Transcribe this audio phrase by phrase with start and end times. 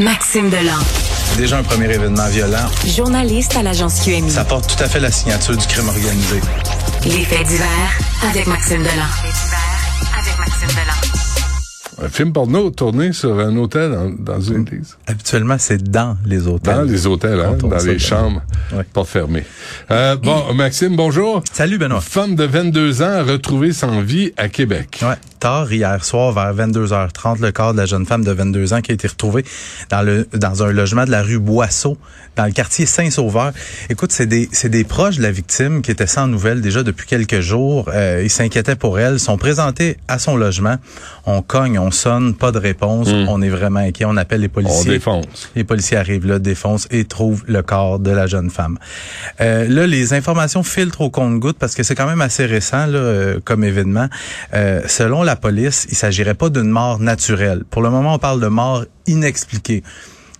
[0.00, 0.78] Maxime Delan.
[1.36, 2.66] Déjà un premier événement violent.
[2.86, 4.30] Journaliste à l'agence QMI.
[4.30, 6.40] Ça porte tout à fait la signature du crime organisé.
[7.04, 7.68] Les faits divers
[8.28, 8.90] avec Maxime Delan.
[10.18, 12.04] avec Maxime Delan.
[12.06, 14.96] Un film porno tourné sur un hôtel dans, dans une église.
[15.06, 16.74] Habituellement, c'est dans les hôtels.
[16.74, 18.82] Dans les hôtels, hein, dans les chambres, Ouais.
[18.92, 19.44] pas fermées.
[19.92, 21.42] Euh, bon, Maxime, bonjour.
[21.52, 22.00] Salut Benoît.
[22.00, 25.00] Femme de 22 ans retrouvée sans vie à Québec.
[25.02, 25.14] Ouais,
[25.44, 28.92] tard hier soir vers 22h30, le corps de la jeune femme de 22 ans qui
[28.92, 29.44] a été retrouvé
[29.90, 31.98] dans le dans un logement de la rue Boisseau,
[32.34, 33.52] dans le quartier Saint-Sauveur.
[33.90, 37.06] Écoute, c'est des c'est des proches de la victime qui étaient sans nouvelles déjà depuis
[37.06, 37.90] quelques jours.
[37.92, 40.76] Euh, ils s'inquiétaient pour elle, sont présentés à son logement.
[41.26, 43.10] On cogne, on sonne, pas de réponse.
[43.10, 44.06] On est vraiment inquiet.
[44.06, 44.92] On appelle les On policiers.
[44.92, 45.50] défonce.
[45.56, 48.78] Les policiers arrivent là, défoncent et trouvent le corps de la jeune femme.
[49.42, 52.98] Euh, là, les informations filtrent au compte-goutte parce que c'est quand même assez récent là,
[52.98, 54.08] euh, comme événement.
[54.86, 57.64] Selon la police, il s'agirait pas d'une mort naturelle.
[57.68, 59.82] Pour le moment, on parle de mort inexpliquée.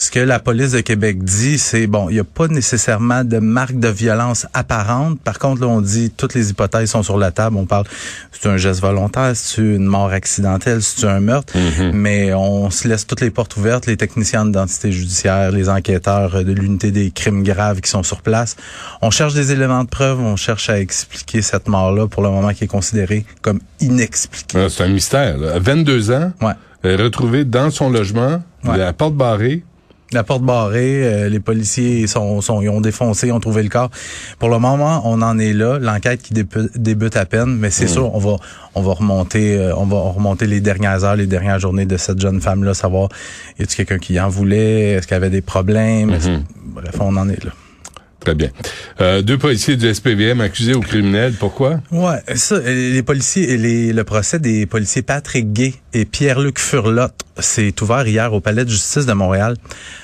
[0.00, 3.38] Ce que la police de Québec dit, c'est bon, il n'y a pas nécessairement de
[3.38, 5.18] marque de violence apparente.
[5.20, 7.56] Par contre, là, on dit toutes les hypothèses sont sur la table.
[7.56, 7.84] On parle,
[8.30, 11.52] c'est un geste volontaire, c'est une mort accidentelle, c'est un meurtre.
[11.92, 13.86] Mais on se laisse toutes les portes ouvertes.
[13.86, 18.54] Les techniciens d'identité judiciaire, les enquêteurs de l'unité des crimes graves qui sont sur place.
[19.02, 20.20] On cherche des éléments de preuve.
[20.20, 24.58] On cherche à expliquer cette mort-là pour le moment qui est considérée comme inexpliquée.
[24.60, 25.38] Ah, C'est un mystère.
[25.38, 25.54] Là.
[25.54, 26.94] À 22 ans, Ouais.
[26.94, 28.78] retrouvée dans son logement, Ouais.
[28.78, 29.64] la porte barrée.
[30.12, 33.68] La porte barrée, euh, les policiers sont, sont, ils ont défoncé, ils ont trouvé le
[33.68, 33.90] corps.
[34.38, 35.78] Pour le moment, on en est là.
[35.78, 38.36] L'enquête qui débute à peine, mais c'est sûr, on va,
[38.74, 42.20] on va remonter, euh, on va remonter les dernières heures, les dernières journées de cette
[42.20, 43.10] jeune femme-là, savoir
[43.58, 46.30] y a-t-il quelqu'un qui en voulait, est-ce qu'elle avait des problèmes, Est-ce-
[46.64, 47.50] bref, on en est là.
[48.28, 48.50] Très bien.
[49.00, 51.32] Euh, deux policiers du SPVM accusés au criminel.
[51.32, 51.80] Pourquoi?
[51.90, 58.06] Ouais, ça, les policiers, le procès des policiers Patrick Gay et Pierre-Luc Furlotte s'est ouvert
[58.06, 59.56] hier au Palais de justice de Montréal.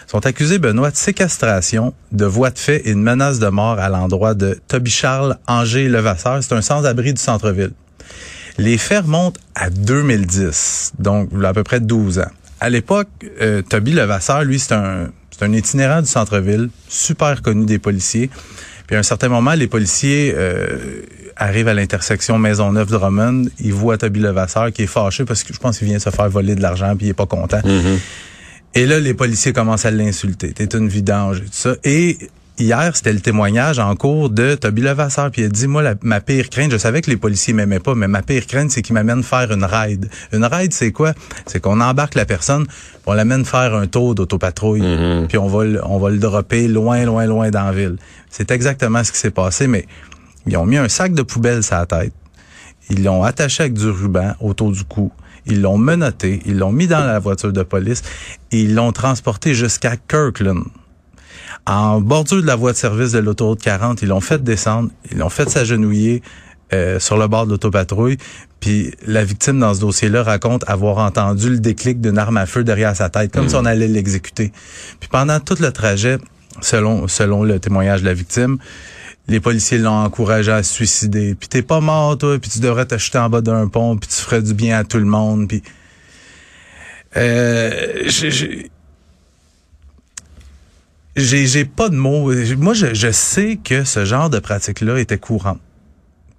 [0.06, 3.90] Sont accusés, Benoît, de séquestration, de voie de fait et de menace de mort à
[3.90, 6.42] l'endroit de Toby Charles Angers Levasseur.
[6.42, 7.73] C'est un sans-abri du centre-ville.
[8.57, 12.30] Les faits remontent à 2010, donc à peu près 12 ans.
[12.64, 13.08] À l'époque,
[13.42, 18.30] euh, Toby Levasseur, lui, c'est un, c'est un itinérant du centre-ville, super connu des policiers.
[18.86, 21.02] Puis à un certain moment, les policiers euh,
[21.36, 23.51] arrivent à l'intersection Maisonneuve-Drummond.
[23.61, 26.30] Ils voient Toby Levasseur qui est fâché parce que je pense qu'il vient se faire
[26.30, 27.61] voler de l'argent puis il est pas content.
[28.75, 30.55] Et là, les policiers commencent à l'insulter.
[30.55, 31.75] T'es une vidange et tout ça.
[31.85, 32.17] Et
[32.58, 35.30] hier, c'était le témoignage en cours de Toby Levasseur.
[35.30, 37.80] Puis il a dit, moi, la- ma pire crainte, je savais que les policiers m'aimaient
[37.80, 40.08] pas, mais ma pire crainte, c'est qu'ils m'amènent faire une ride.
[40.32, 41.12] Une ride, c'est quoi?
[41.46, 42.66] C'est qu'on embarque la personne,
[43.06, 47.04] on l'amène faire un tour d'autopatrouille, puis on va, le- on va le dropper loin,
[47.04, 47.96] loin, loin dans la ville.
[48.30, 49.86] C'est exactement ce qui s'est passé, mais
[50.46, 52.12] ils ont mis un sac de poubelle sur la tête.
[52.90, 55.10] Ils l'ont attaché avec du ruban autour du cou.
[55.46, 56.40] Ils l'ont menotté.
[56.46, 58.02] Ils l'ont mis dans la voiture de police.
[58.52, 60.64] Et ils l'ont transporté jusqu'à Kirkland.
[61.67, 64.91] En bordure de la voie de service de l'autoroute 40, ils l'ont fait descendre.
[65.11, 66.23] Ils l'ont fait s'agenouiller
[66.75, 68.19] euh, sur le bord de l'autopatrouille.
[68.61, 72.64] Puis la victime dans ce dossier-là raconte avoir entendu le déclic d'une arme à feu
[72.64, 74.52] derrière sa tête, comme si on allait l'exécuter.
[75.01, 76.19] Puis pendant tout le trajet,
[76.61, 78.58] selon selon le témoignage de la victime,
[79.29, 81.35] les policiers l'ont encouragé à se suicider.
[81.35, 84.08] Puis t'es pas mort, toi, puis tu devrais te jeter en bas d'un pont, puis
[84.08, 85.48] tu ferais du bien à tout le monde.
[85.48, 85.63] Puis
[87.17, 88.70] euh, j'ai-
[91.17, 92.33] j'ai pas de mots.
[92.57, 95.58] Moi, je, je sais que ce genre de pratique-là était courant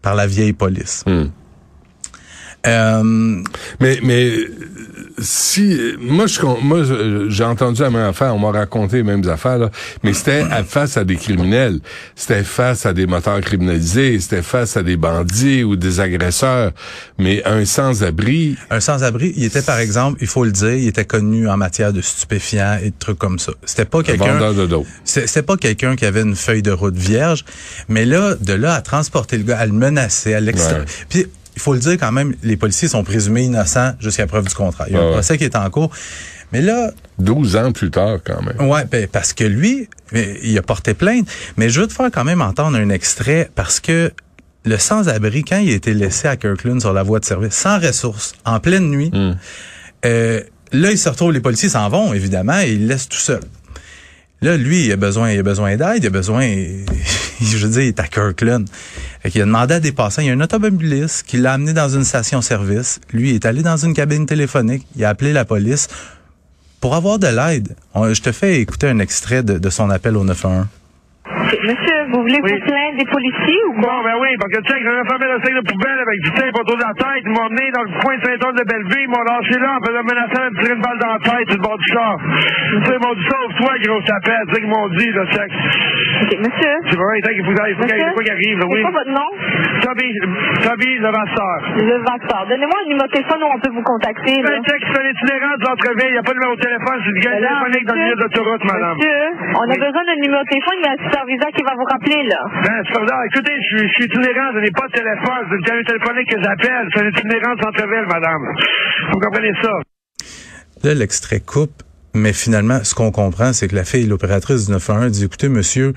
[0.02, 1.04] par la vieille police.
[1.08, 1.26] Hmm.
[2.68, 3.44] Euh,
[3.80, 4.34] Mais, mais
[5.20, 6.84] si moi je moi
[7.30, 9.72] j'ai entendu la même affaire, on m'a raconté les mêmes affaires là,
[10.04, 11.80] mais c'était face à des criminels,
[12.16, 16.72] c'était face à des moteurs criminalisés, c'était face à des bandits ou des agresseurs,
[17.18, 21.06] mais un sans-abri, un sans-abri, il était par exemple, il faut le dire, il était
[21.06, 23.54] connu en matière de stupéfiants et de trucs comme ça.
[23.66, 24.40] C'était pas un quelqu'un
[25.04, 27.46] c'est pas quelqu'un qui avait une feuille de route vierge,
[27.88, 30.80] mais là, de là à transporter le gars, à le menacer, à l'extra.
[30.80, 31.28] Ouais.
[31.56, 34.88] Il faut le dire quand même, les policiers sont présumés innocents jusqu'à preuve du contraire.
[34.90, 35.14] Il y a Ouais, un ouais.
[35.16, 35.90] procès qui est en cours.
[36.52, 38.70] Mais là, 12 ans plus tard quand même.
[38.70, 41.28] ouais, ben, parce que lui, il a porté plainte.
[41.58, 44.12] Mais je veux te faire quand même entendre un extrait parce que
[44.64, 47.80] le sans-abri, quand il a été laissé à Kirkland sur la voie de service, sans
[47.80, 49.34] ressources, en pleine nuit, Hmm.
[50.06, 50.42] euh,
[50.72, 53.42] là, il se retrouve, les policiers s'en vont, évidemment, et il le laisse tout seul.
[54.42, 56.42] Là, lui, il a besoin, il a besoin d'aide, il a besoin,
[57.42, 58.68] je veux dire, il est à Kirkland.
[59.22, 61.74] Fait qu'il a demandé à des passants, il y a un automobiliste qui l'a amené
[61.74, 63.00] dans une station-service.
[63.14, 65.88] Lui, il est allé dans une cabine téléphonique, il a appelé la police
[66.82, 67.76] pour avoir de l'aide.
[67.96, 70.66] Je te fais écouter un extrait de, de son appel au 911.
[71.28, 72.52] Monsieur, vous voulez Oui.
[72.52, 72.85] vous plaindre?
[72.96, 73.92] Avec des policiers ou quoi?
[73.92, 76.32] Bon, ben oui, parce que tu sais, a fermé le sac de poubelle avec du
[76.32, 79.06] tape autour de la tête, ils m'ont emmené dans le coin de Saint-Anne de Belleville,
[79.06, 81.46] ils m'ont lâché là en faisant menacer de me tirer une balle dans la tête
[81.52, 82.16] sur le bord du char.
[82.16, 85.58] Tu sais, ils m'ont dit, sauve-toi, gros tapette, c'est ce qu'ils m'ont dit, le sexe.
[86.16, 86.76] Ok, monsieur.
[86.88, 88.82] C'est vrai, il faut qu'il qu'il arrive, là, C'est oui.
[88.82, 89.30] quoi votre nom?
[89.84, 90.08] Toby,
[90.64, 91.58] Toby Levasseur.
[91.76, 92.42] Le Vasseur.
[92.48, 94.56] Donnez-moi un numéro de téléphone où on peut vous contacter, là.
[94.56, 96.98] Un texte, c'est un itinérant de l'entreville, il n'y a pas de numéro de téléphone,
[97.04, 98.96] c'est du gars Ben là, téléphonique dans le milieu monsieur, d'autoroute, madame.
[98.96, 99.20] Monsieur,
[99.60, 101.88] on a besoin d'un numéro de téléphone, il y a un superviseur qui va vous
[101.92, 102.42] rappeler, là.
[102.64, 105.84] Ben, Écoutez, je suis, je suis itinérant, je n'ai pas de téléphone, c'est le carré
[105.84, 108.42] téléphonique que j'appelle, c'est un itinérant de centre-ville, madame.
[109.12, 109.72] Vous comprenez ça?
[110.84, 111.84] Là, l'extrait coupe,
[112.14, 115.94] mais finalement, ce qu'on comprend, c'est que la fille, l'opératrice du 911, dit, écoutez, monsieur,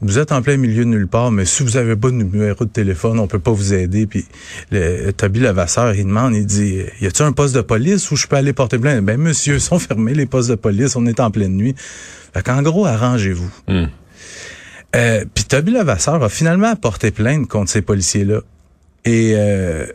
[0.00, 2.64] vous êtes en plein milieu de nulle part, mais si vous avez pas de numéro
[2.64, 4.06] de téléphone, on peut pas vous aider.
[4.06, 4.24] Puis
[4.70, 8.28] le, Toby Levasseur, il demande, il dit, y a-t-il un poste de police où je
[8.28, 9.04] peux aller porter plainte?
[9.04, 11.74] Ben, monsieur, ils sont fermés, les postes de police, on est en pleine nuit.
[11.76, 13.50] Fait qu'en gros, arrangez-vous.
[14.96, 18.40] Euh, Puis Toby Levasseur a finalement porté plainte contre ces policiers-là.
[19.04, 19.86] Et euh,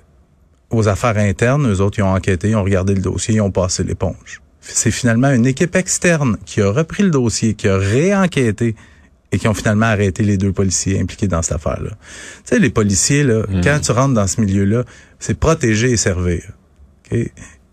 [0.69, 3.51] aux affaires internes, eux autres, ils ont enquêté, ils ont regardé le dossier, ils ont
[3.51, 4.41] passé l'éponge.
[4.61, 8.75] C'est finalement une équipe externe qui a repris le dossier, qui a réenquêté
[9.31, 11.89] et qui ont finalement arrêté les deux policiers impliqués dans cette affaire-là.
[11.89, 11.97] Tu
[12.45, 14.83] sais, les policiers, là, quand tu rentres dans ce milieu-là,
[15.19, 16.43] c'est protéger et servir.
[17.11, 17.29] Il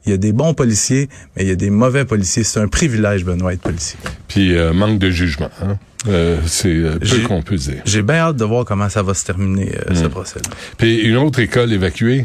[0.07, 2.45] y a des bons policiers, mais il y a des mauvais policiers.
[2.45, 3.99] C'est un privilège, Benoît, être policier.
[4.31, 5.51] Puis euh, manque de jugement.
[5.61, 5.77] Hein?
[6.09, 7.83] Euh, c'est euh, peu qu'on peut dire.
[7.85, 10.49] J'ai bien hâte de voir comment ça va se terminer, euh, ce procès-là.
[10.79, 12.25] Puis une autre école évacuée?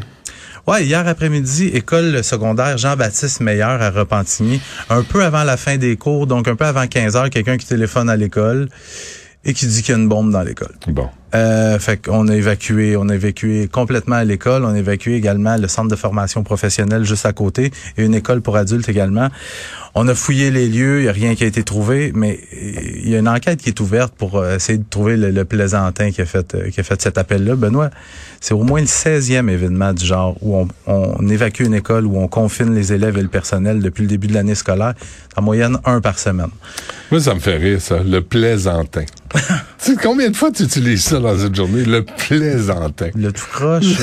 [0.68, 5.96] Ouais, hier après-midi, école secondaire Jean-Baptiste Meilleur à Repentigny, un peu avant la fin des
[5.98, 8.69] cours, donc un peu avant 15 heures, quelqu'un qui téléphone à l'école
[9.44, 10.74] et qui dit qu'il y a une bombe dans l'école.
[10.88, 11.10] Bon.
[11.36, 15.68] Euh, fait qu'on a évacué, on a évacué complètement l'école, on a évacué également le
[15.68, 19.28] centre de formation professionnelle juste à côté et une école pour adultes également.
[19.96, 23.10] On a fouillé les lieux, il n'y a rien qui a été trouvé, mais il
[23.10, 26.12] y a une enquête qui est ouverte pour euh, essayer de trouver le, le plaisantin
[26.12, 27.56] qui a fait euh, qui a fait cet appel-là.
[27.56, 27.90] Benoît,
[28.40, 32.18] c'est au moins le 16e événement du genre où on, on évacue une école, où
[32.18, 34.94] on confine les élèves et le personnel depuis le début de l'année scolaire,
[35.36, 36.52] en moyenne un par semaine.
[37.12, 38.00] Moi, ça me fait rire, ça.
[38.04, 39.06] Le plaisantin.
[39.34, 39.42] tu
[39.78, 41.83] sais, combien de fois tu utilises ça dans une journée?
[41.83, 43.10] Le plaisantin.
[43.16, 43.86] Le tout croche.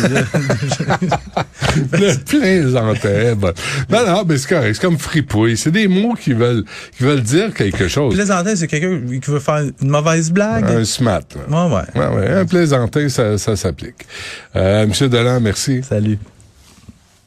[1.92, 3.34] Le plaisantin.
[3.36, 3.52] bon.
[3.90, 4.74] Non, non, mais c'est correct.
[4.74, 5.56] C'est comme fripouille.
[5.56, 6.64] C'est des mots qui veulent,
[6.96, 8.14] qui veulent dire quelque chose.
[8.14, 10.64] plaisantin, c'est quelqu'un qui veut faire une mauvaise blague?
[10.64, 11.22] Un smat.
[11.34, 11.66] là.
[11.68, 12.00] Ouais, ouais.
[12.00, 12.28] Ouais, ouais.
[12.30, 14.06] Un plaisantin, ça, ça s'applique.
[14.56, 15.82] Euh, Monsieur Delan, merci.
[15.82, 16.18] Salut.